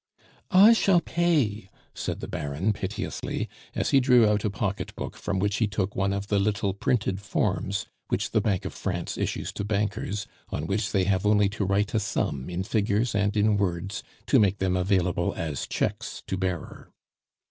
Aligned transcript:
"I 0.49 0.73
shall 0.73 0.99
pay," 0.99 1.69
said 1.93 2.21
the 2.21 2.27
Baron 2.27 2.73
piteously, 2.73 3.47
as 3.75 3.91
he 3.91 3.99
drew 3.99 4.27
out 4.27 4.43
a 4.43 4.49
pocket 4.49 4.95
book, 4.95 5.15
from 5.15 5.37
which 5.37 5.57
he 5.57 5.67
took 5.67 5.95
one 5.95 6.11
of 6.11 6.25
the 6.25 6.39
little 6.39 6.73
printed 6.73 7.21
forms 7.21 7.85
which 8.07 8.31
the 8.31 8.41
Bank 8.41 8.65
of 8.65 8.73
France 8.73 9.15
issues 9.15 9.51
to 9.51 9.63
bankers, 9.63 10.25
on 10.49 10.65
which 10.65 10.91
they 10.91 11.03
have 11.03 11.23
only 11.23 11.49
to 11.49 11.65
write 11.65 11.93
a 11.93 11.99
sum 11.99 12.49
in 12.49 12.63
figures 12.63 13.13
and 13.13 13.37
in 13.37 13.57
words 13.57 14.01
to 14.25 14.39
make 14.39 14.57
them 14.57 14.75
available 14.75 15.35
as 15.37 15.67
cheques 15.67 16.23
to 16.25 16.35
bearer. 16.35 16.91